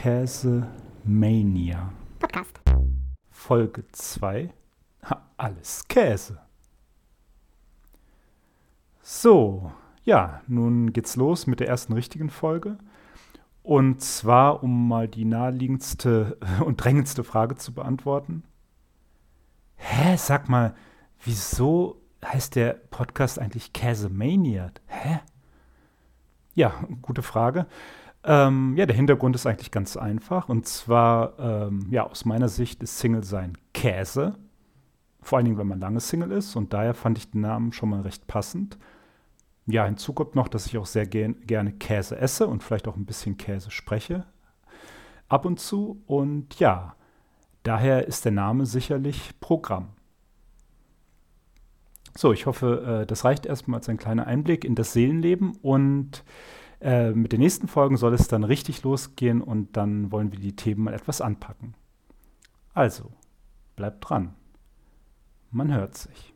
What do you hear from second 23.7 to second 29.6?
Käsemania? Hä? Ja, gute Frage. Ähm, ja, der Hintergrund ist